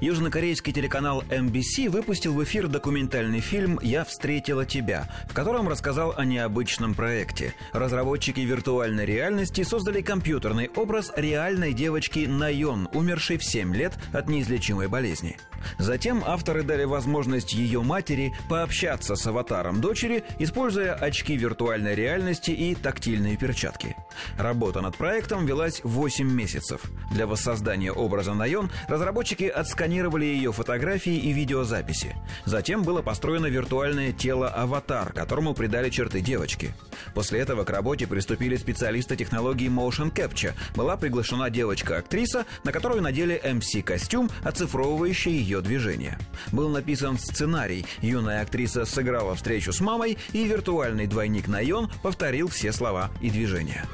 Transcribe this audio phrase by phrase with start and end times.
[0.00, 6.24] Южнокорейский телеканал MBC выпустил в эфир документальный фильм «Я встретила тебя», в котором рассказал о
[6.24, 7.54] необычном проекте.
[7.72, 14.88] Разработчики виртуальной реальности создали компьютерный образ реальной девочки Найон, умершей в 7 лет от неизлечимой
[14.88, 15.36] болезни.
[15.78, 22.74] Затем авторы дали возможность ее матери пообщаться с аватаром дочери, используя очки виртуальной реальности и
[22.74, 23.96] тактильные перчатки.
[24.38, 26.82] Работа над проектом велась 8 месяцев.
[27.12, 32.14] Для воссоздания образа Найон разработчики отсканировали ее фотографии и видеозаписи.
[32.44, 36.74] Затем было построено виртуальное тело аватар, которому придали черты девочки.
[37.14, 40.52] После этого к работе приступили специалисты технологии Motion Capture.
[40.76, 46.18] Была приглашена девочка-актриса, на которую надели MC-костюм, оцифровывающий ее движения.
[46.52, 47.86] Был написан сценарий.
[48.02, 53.86] Юная актриса сыграла встречу с мамой, и виртуальный двойник Найон повторил все слова и движения.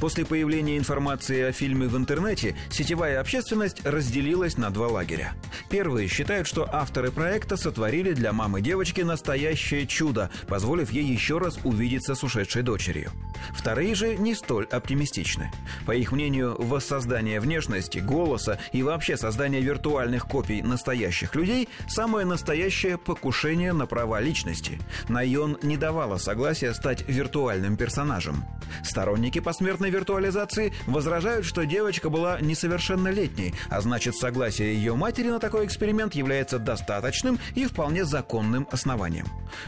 [0.00, 5.34] После появления информации о фильме в интернете сетевая общественность разделилась на два лагеря.
[5.68, 11.58] Первые считают, что авторы проекта сотворили для мамы девочки настоящее чудо, позволив ей еще раз
[11.64, 13.10] увидеться с ушедшей дочерью.
[13.52, 15.52] Вторые же не столь оптимистичны.
[15.86, 22.96] По их мнению, воссоздание внешности, голоса и вообще создание виртуальных копий настоящих людей– самое настоящее
[22.96, 24.80] покушение на права личности.
[25.08, 28.44] Найон не давала согласия стать виртуальным персонажем.
[28.84, 35.66] Сторонники посмертной виртуализации возражают, что девочка была несовершеннолетней, а значит согласие ее матери на такой
[35.66, 39.26] эксперимент является достаточным и вполне законным основанием.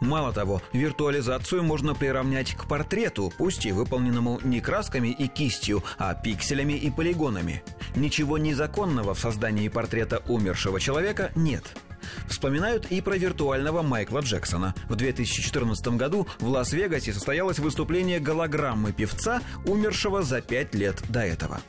[0.00, 6.14] Мало того, виртуализацию можно приравнять к портрету, пусть и выполненному не красками и кистью, а
[6.14, 7.62] пикселями и полигонами.
[7.96, 11.64] Ничего незаконного в создании портрета умершего человека нет–
[12.28, 14.74] Вспоминают и про виртуального Майкла Джексона.
[14.88, 21.60] В 2014 году в Лас-Вегасе состоялось выступление голограммы певца, умершего за пять лет до этого.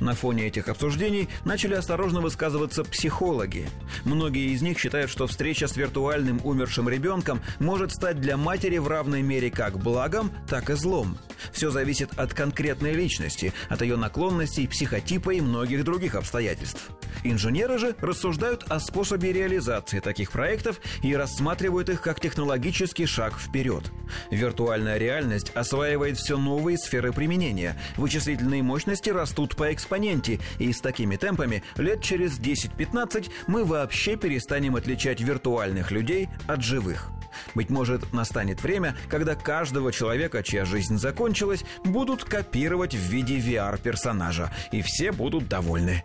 [0.00, 3.68] На фоне этих обсуждений начали осторожно высказываться психологи.
[4.04, 8.88] Многие из них считают, что встреча с виртуальным умершим ребенком может стать для матери в
[8.88, 11.18] равной мере как благом, так и злом.
[11.52, 16.90] Все зависит от конкретной личности, от ее наклонностей, психотипа и многих других обстоятельств.
[17.24, 23.84] Инженеры же рассуждают о способе реализации таких проектов и рассматривают их как технологический шаг вперед.
[24.30, 27.76] Виртуальная реальность осваивает все новые сферы применения.
[27.96, 34.74] Вычислительные мощности растут по экспоненте, и с такими темпами лет через 10-15 мы вообще перестанем
[34.74, 37.08] отличать виртуальных людей от живых.
[37.54, 44.52] Быть может, настанет время, когда каждого человека, чья жизнь закончилась, будут копировать в виде VR-персонажа,
[44.72, 46.02] и все будут довольны.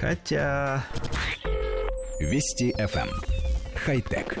[0.00, 0.84] Хотя...
[2.18, 3.08] Вести FM.
[3.08, 3.10] Эм.
[3.84, 4.38] Хай-тек.